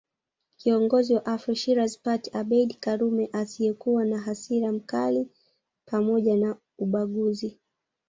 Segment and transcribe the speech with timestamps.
[0.57, 5.29] Kiongozi wa Afro Shirazi Party Abeid karume asiyekuwa na hasira mkali
[5.87, 7.59] pzmoja na ubaguzi